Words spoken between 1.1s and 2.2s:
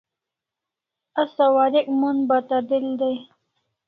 Asa warek mon